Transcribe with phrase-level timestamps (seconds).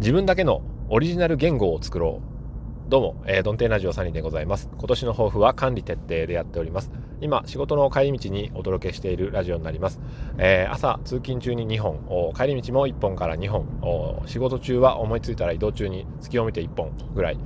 [0.00, 2.29] 自分だけのオリジナル言語を作ろう。
[2.90, 4.68] どうも、えー、ドンテンラジオサニーでございます。
[4.76, 6.90] 今年の抱負は管理徹底でやっております。
[7.20, 10.00] 今、仕事の帰り道にお届けしているラジオになります。
[10.38, 17.38] えー、朝、通勤中に2本、帰り道も1本から2本、仕事中は思いついたら移動中に隙を見て1本ぐらい、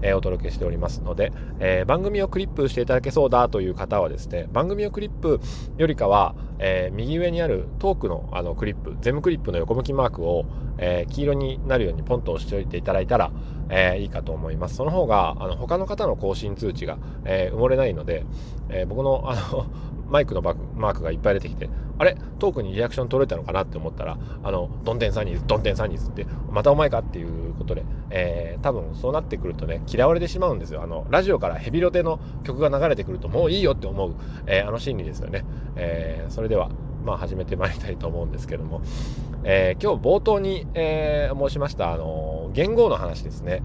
[0.00, 5.40] えー、お届けしておりますので、え番組をクリップしていただけそうだという方はですね、番組をクリップ
[5.76, 10.46] よりかは、え右上にあるトークのあのクリップ、ゼムクリップの横向きマークを、
[10.78, 13.30] え黄色になるようにポンと押しておいていただいたら、
[13.68, 14.76] えー、いいかと思います。
[14.76, 18.24] その方が、あの、他の方の更新通知が、えー、埋もれないので、
[18.68, 19.66] えー、僕の、あの、
[20.08, 22.16] マイクのバマークがいっぱい出てきて、あれ？
[22.38, 30.82] トークにリアクション取れたのかなって思ったら、あの、ドンテンサニーズ、ドンテンサニーズって、またお前かっていうことで、えー、多分そうなってくるとね、嫌われてしまうんですよ。
[30.82, 34.14] あの、ラジオからヘビロテの曲が流れてくると、もういいよって思う、
[34.46, 35.44] えー、あの心理ですよね。
[35.74, 36.70] えー、それでは、
[37.04, 38.82] まあ、始めてまいりたいと思うんですけども、
[39.44, 42.25] えー、今日冒頭に、えー、申しました、あの
[42.56, 43.62] 言語の話ですね。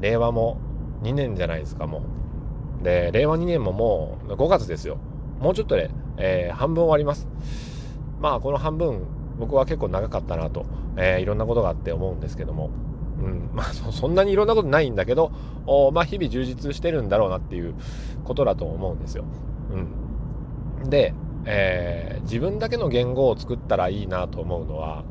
[0.00, 0.58] 令和も
[1.02, 2.02] 2年じゃないですか、も
[2.80, 2.84] う。
[2.84, 4.96] で、令和2年ももう5月ですよ。
[5.40, 7.26] もうちょっとで、えー、半分終わります。
[8.20, 9.02] まあ、この半分、
[9.40, 12.70] 僕は結構長かったなと、えー、いろんなことがあって思うんですけども、
[13.20, 15.32] うん、 まあそ、んなにいろんなことないんだけど、
[15.66, 17.74] おまあ、日々充実してるんだろうなっていう
[18.22, 19.24] ことだと思うんですよ。
[20.82, 20.90] うん。
[20.90, 21.12] で、
[21.44, 25.02] えー、自分だけの言語を作ったらいいなと思うのは、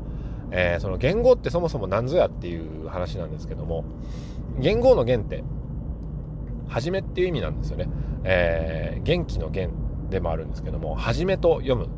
[0.56, 3.84] えー、その言語ってそもそも何ぞやっていう話なんですけども、
[4.60, 5.42] 言語の元って、
[6.68, 7.88] はめっていう意味なんですよね。
[8.22, 9.70] えー、元気の元
[10.10, 11.88] でもあるんですけども、はじめと読む。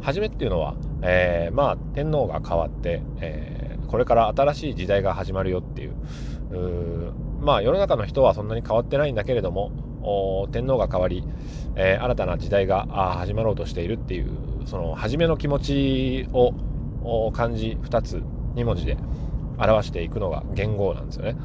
[0.00, 5.92] はじめっていうのは、えー、まあ、天皇が変わって、えー、これから新しい時代が始まるよっていう、
[6.52, 7.12] う
[7.44, 11.24] まあ、世の中の人はそんなに変わってないんだけれども、天皇が変わり、
[11.74, 12.86] えー、新たな時代が
[13.18, 14.30] 始まろうとしているっていう、
[14.64, 16.54] その、初めの気持ちを
[17.32, 18.22] 漢字2つ、
[18.54, 18.96] 2文字で
[19.58, 21.36] 表していくのが言語なんですよね。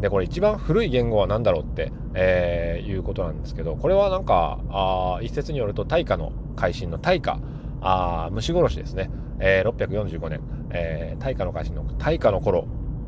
[0.00, 7.38] で、これ一番古い言語は何だろうって、えー、いうことなんですけど、これはなんか、あ一説によると大化の改新の大化、
[7.82, 9.10] あ虫殺しですね。
[9.40, 12.66] えー、645年、えー、大化の改新の大化の頃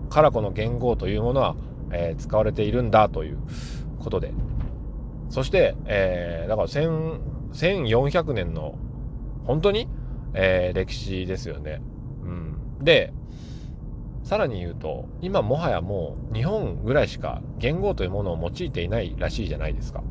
[0.08, 1.56] からこの元号というものは、
[1.90, 3.38] えー、使われているんだという
[3.98, 4.32] ことで。
[5.30, 8.74] そして、えー、だから1400年の
[9.44, 9.88] 本当に、
[10.34, 11.80] えー、歴史ですよね。
[12.22, 12.84] うん。
[12.84, 13.12] で、
[14.24, 20.02] さらに言うと、今もはやもう日本ぐらいしか言語というものを用いていないらしいじゃないですか。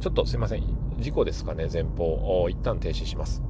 [0.00, 0.62] ちょっとすいません。
[0.98, 2.48] 事故ですかね、前方。
[2.48, 3.42] 一旦停止します。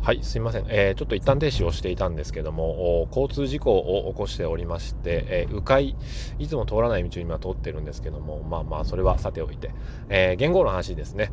[0.00, 0.66] はい、すいません。
[0.68, 5.96] えー、ちょっと一旦停止をしていたんですけども、交通事故を起こしておりまして、えー、迂回、
[6.38, 9.74] いつも通らない道を今通ってるんですけども、まあまあ、それはさておいて、
[10.08, 11.32] えー、言語の話ですね。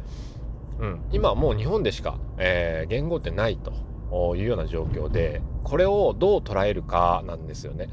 [0.79, 3.73] うん、今はもう日本でしか、えー、言語ってないと。
[4.37, 7.89] いうような状況でこれをどう捉えるかなんですよね。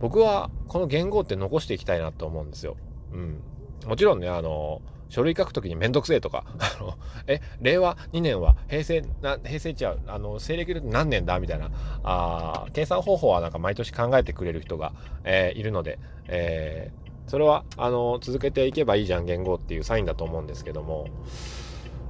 [0.00, 2.76] 僕はこの言語って残していきたいなと思うんですよ、
[3.12, 3.42] うん、
[3.86, 6.94] もちろんねあの書類書くときにめんどくせえとか、 あの、
[7.26, 11.68] え、令和2年は平成、な、平成違う、あの、西暦で何年だみたいな、
[12.04, 14.92] あ計算方法はなんか毎年考えてくれる人が、
[15.24, 15.98] えー、いるので、
[16.28, 21.06] えー、それは、あの、続けていけばいいじゃん、言語っていうサインだと思うんですけども、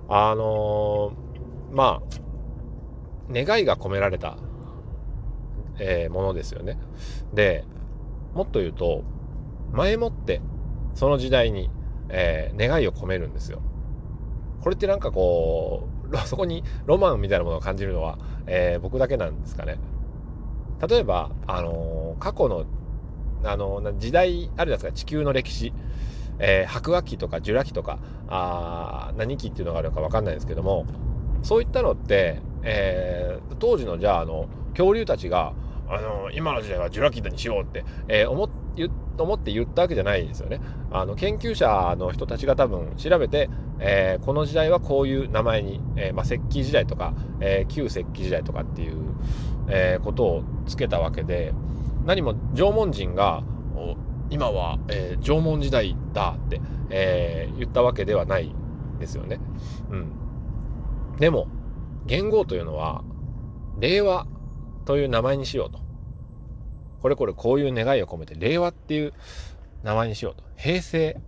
[0.09, 1.13] あの、
[1.71, 4.39] まあ、願いが込められた、
[5.79, 6.79] えー、ものですよね。
[7.35, 7.67] で、
[8.33, 9.03] もっと言うと、
[9.73, 10.41] 前もって
[10.95, 11.69] その時代に、
[12.09, 13.61] えー、願いを込めるんですよ。
[14.63, 19.79] これってなんかこう、 そこにロマンみたいなものを感じるのは、えー、僕だけなんですかね。
[20.89, 22.65] 例えば、あの、過去の、
[23.45, 25.73] あの、時代あるじゃないですか、地球の歴史。
[26.41, 30.87] えー、白亜紀とかジュラ紀とか、あ何紀っていうのがあるのかわかんないですけども、
[31.43, 35.53] そういったのって、えー、当時のじゃああの恐竜たちが
[35.89, 38.49] あの今の時代はジュラ紀にしようって、えー、思
[39.19, 40.61] 思って言ったわけじゃないですよね。
[40.91, 48.97] あの研究者の人たちが多分調べて、えー、この時代はこういう名前に、えー、まあ、石器時代とか、え旧石器時代とかっていう、
[49.69, 51.53] えことをつけたわけで
[52.05, 53.43] 何も縄文人が
[54.31, 56.61] 今は、え縄文時代だって、
[56.91, 58.55] え言ったわけではない
[58.99, 59.41] ですよね。
[59.91, 61.17] うん。
[61.19, 61.49] でも
[62.07, 63.03] 元号というのは、
[63.79, 64.27] 令和
[64.85, 65.81] という名前にしようと。
[67.03, 69.13] これこれこういう願いを込めて、令和っていう
[69.83, 70.45] 名前にしようと。
[70.57, 71.21] 平成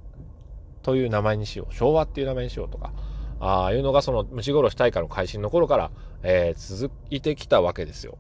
[0.83, 1.75] という名前にしよう。
[1.75, 2.93] 昭和っていう名前にしようとか、
[3.41, 5.91] ああいうのがその虫殺し大会の改新の頃から、
[6.23, 8.17] えー、続いてきたわけですよ。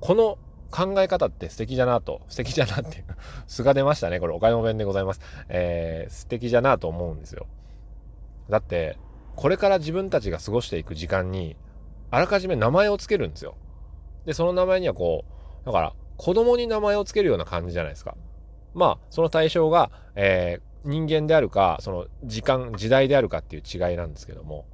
[0.00, 0.38] この
[0.76, 3.04] 考え方って素敵だなと、素敵だなっていう、
[3.48, 4.20] 素が出ましたね。
[4.20, 5.20] これ岡山弁でございます。
[5.48, 7.46] えー、素敵だなと思うんですよ。
[8.50, 8.98] だって、
[9.36, 11.56] これから自分たちが過ごしていく時間に、
[12.10, 13.54] あらかじめ名前を付けるんですよ。
[14.26, 15.24] で、その名前にはこ
[15.62, 18.14] う、だから、子供に名前を付けるような感じじゃないですか。
[18.74, 24.66] まあ、その対象が、えー、人間であるか、その時間、時代であるかっていう違いなんですけども、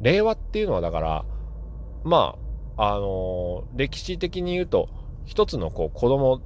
[0.00, 1.24] 令和っていうのはだから、
[2.04, 2.36] ま
[2.76, 4.88] あ、あのー、歴史的に言うと、
[5.30, 6.40] 一つのこう子供、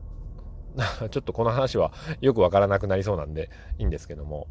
[1.10, 1.90] ちょっとこの話は
[2.20, 3.48] よくわからなくなりそうなんで
[3.78, 4.46] いいんですけども、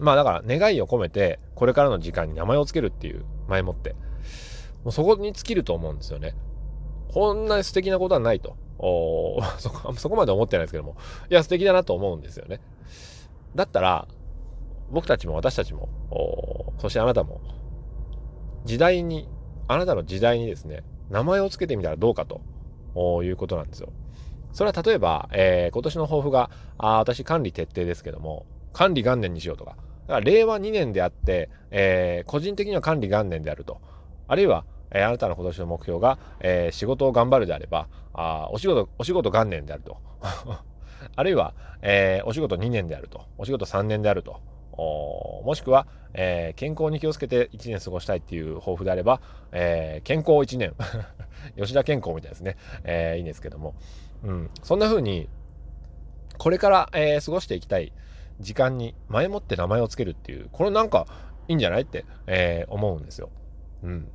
[0.00, 3.92] まあだから願いを込めて、これからの時間に名前を付けるっていう前もって、
[4.82, 6.36] もうそこに尽きると思うんですよね。
[7.12, 8.56] こんな素敵なことはないと。
[8.78, 10.96] お そこそこまで思ってないですけども、
[11.28, 12.62] いや素敵だなと思うんですよね。
[13.54, 14.08] だったら、
[14.90, 15.90] 僕たちも私たちも、
[16.78, 17.42] そしてあなたも、
[18.64, 19.28] 時代に、
[19.66, 22.40] あなたの時代にですね、名前を付けてみたらどうかと
[23.24, 23.92] いうことなんですよ。
[24.52, 33.80] それは例えば、えー、今年の抱負が、あ私管理徹底ですけども、管理元年にしようとか、だから令和2年であって、えー、個人的には管理元年であると。
[34.26, 39.98] あるいは、えー、あなたの今年の目標が、えー、仕事を頑張るであれば、あお仕事、お仕事元年であると。
[41.14, 43.22] あるいは、えー、お仕事2年であると。
[43.36, 44.40] お仕事3年であると。
[44.78, 49.20] もしくは、えー、健康に気をつけて1年過ごしたいっていう抱負であれば、
[49.52, 50.74] えー、健康1年。
[51.56, 52.56] 吉田健康みたいですね。
[52.84, 53.74] えー、いいんですけども。
[54.24, 54.50] うん。
[54.62, 55.28] そんな風に、
[56.36, 57.92] これから、え、過ごしていきたい
[58.40, 61.06] 時間に前もって名前を付けるっていう、これなんか
[61.46, 63.30] いいんじゃないって、え、思うんですよ。
[63.82, 64.08] うん。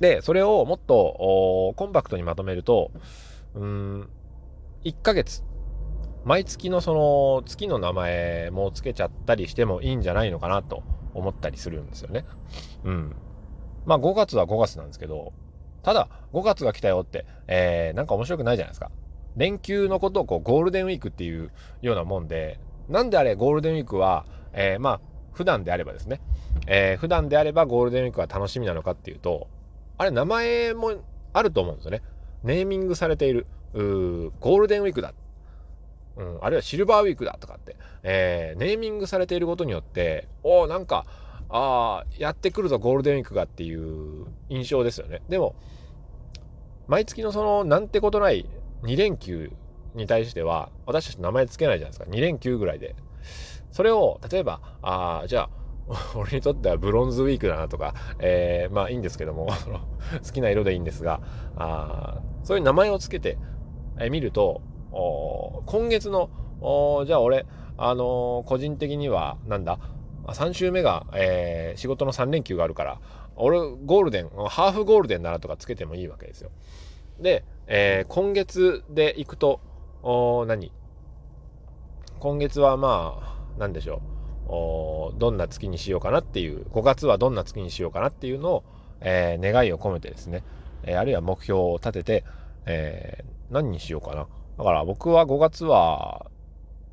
[0.00, 2.90] で、それをもっとコンパクトにまとめると、
[3.54, 4.10] うん、
[4.84, 5.42] 1ヶ月、
[6.26, 10.82] 毎月のその月の名前も付けちゃったりしてもいいんじゃないのかなと
[11.14, 12.24] 思ったりするんですよね。
[12.82, 13.14] うん。
[13.86, 15.32] まあ5月は5月なんですけど、
[15.84, 18.90] ただ5月が来たよって、えー、なんか面白くないじゃないですか。
[19.36, 22.58] 連休のことをこうゴールデンウィークっていうようなもんで、
[22.88, 25.00] なんであれゴールデンウィークは、えー、まあ
[25.32, 26.20] 普段であればですね、
[26.66, 29.46] えー、普段であればゴールデンウィークは楽しみなのかっていうと、
[29.96, 32.02] あれ名前もあると思うんですよね。
[32.42, 35.14] ネーミングされている、うーゴールデンウィークだ。
[36.16, 41.04] うん、あるいはシルバーウィークだとかって、えー、ネーミングされていることによって、おお、なんか、
[41.48, 45.22] ああ、やってくるぞゴールデンウィークがっていう印象ですよね。
[45.28, 45.54] でも、
[46.88, 48.48] 毎月のその、なんてことない
[48.82, 49.52] 2連休
[49.94, 52.06] に対しては、私たち名前つけないじゃないですか。
[52.10, 52.96] 2連休ぐらいで。
[53.70, 55.50] それを、例えば、ああ、じゃあ、
[56.16, 59.46] 俺にとってはブロンズウィークだなとか、えー、まあいいんですけども、
[60.24, 61.20] 好きな色でいいんですが、
[61.56, 63.38] あそういう名前をつけて、
[63.98, 64.62] え、見ると、
[65.66, 66.30] 今月の、
[67.06, 67.46] じゃあ俺、
[67.78, 69.78] あのー、個人的には、なんだ、
[70.26, 73.00] 3週目が、えー、仕事の3連休があるから、
[73.36, 76.50] 俺、ゴールデン、ハーフゴールデンだなとかつけてもいいわけですよ。
[77.20, 79.60] で、えー、今月で行くと、
[80.46, 80.72] 何？
[82.18, 85.16] 今月はまあ、なんでしょう。
[85.18, 88.64] どんな月にしようかなっていう5月はどんな月にしようかなっていうのを、
[89.00, 90.44] えー、願いを込めてですね、
[90.84, 92.24] えー、あるいは目標を立てて、
[92.64, 96.26] えー、何にしようかなだから僕は5月は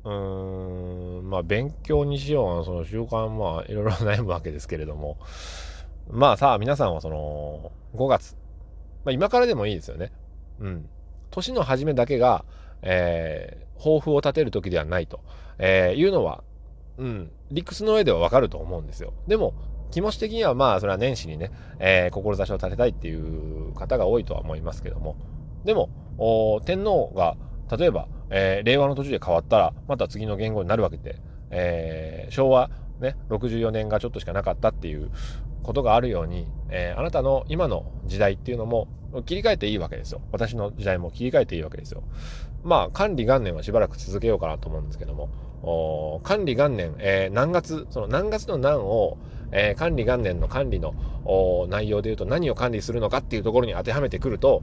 [0.04, 5.18] うーんまあ勉強にしようその習慣まあいろいろ 悩むわけですけれども。
[6.10, 8.36] まあさあ皆さんはその5月、
[9.06, 10.12] まあ、今からでもいいですよね。
[10.60, 10.88] うん。
[11.30, 12.44] 年の初めだけが、
[12.82, 15.20] えー、抱負を立てる時ではないと、
[15.58, 16.44] えー、いうのは
[16.98, 19.12] うん、理屈の上ではわかると思うんですよ。
[19.26, 19.54] でも、
[19.90, 25.16] 気持ち的にはまあ、それは年始にね、えー、志を立てたいっていう方が多いとは思いますけども、
[25.64, 25.88] でも、
[26.64, 27.36] 天皇が、
[27.70, 31.16] 例えば、えー、令和の途中で変わったら、また次の言語になるわけで、
[31.50, 35.10] えー、昭和ね、64年がちょっとしかなかったっていう
[35.62, 38.88] ことがあるように、えー、あなたの今の時代っていうのも
[39.26, 40.20] 切り替えていいわけですよ。
[40.32, 42.02] 私の時代も切り替えていいわけですよ。
[42.62, 49.18] まあ、管理元年はしばらく続けようかなと思うんですけども、管理元年、えー、何月、その何月の何を、
[49.52, 50.94] えー、管理元年の管理の
[51.68, 54.62] 内容で言うと何を管理するのかっていうところに当てはめてくると、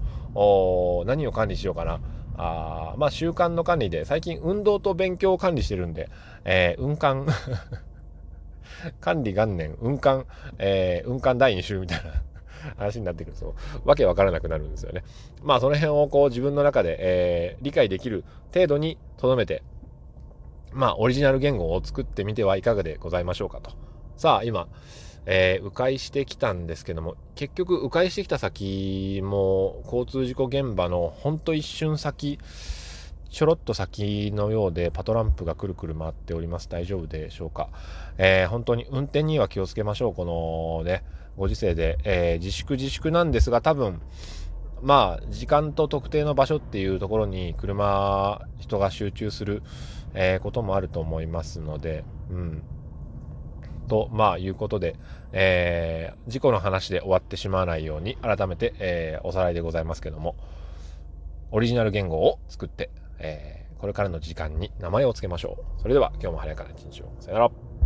[1.05, 1.99] 何を管理しようかな。
[2.37, 6.09] あまあ習慣の管理で最近運動と勉強を管理してるんで、
[6.45, 7.27] えー、運管
[8.99, 10.25] 管理元年運管、
[10.57, 12.11] えー、運管第2週みたいな
[12.77, 15.03] 話になってくるとわけわからなくなるんですよね。
[15.41, 18.23] まあその辺をこう自分の中で、えー、理解できる
[18.53, 19.63] 程度にとどめて
[20.73, 23.71] まあ、オリジナル言語を作ってみてはいかがでございましょうかと。
[24.17, 24.67] さあ、今、
[25.25, 32.39] えー、迂回してきたんですけども、結局、迂回してきた先も、交通事故現場のほんと一瞬先、
[33.29, 36.67] ちょろっと先のようで、パトランプがくるくる回っております。
[36.67, 37.69] 大丈夫でしょうか？
[38.17, 40.13] えー、本当に運転には気をつけましょう。
[40.13, 41.03] このね、
[41.37, 44.01] ご時世で、えー、自粛自粛なんですが、多分、
[44.81, 49.61] まあ、時間と特定の場所っていうところに車、人が集中する、
[50.13, 52.63] えー、こともあると思いますので、うん。
[53.91, 54.95] と、まあ、いうことで、
[55.33, 60.37] えー、事故の話で終わってしまわないように、改めて、えー、おさらいでございますけども、
[61.51, 65.81] オリジナル言語を作って、えー、これからの時間に名前を付けましょう。
[65.81, 67.11] それでは、今日も晴れやかな一日を。
[67.19, 67.70] さよなら。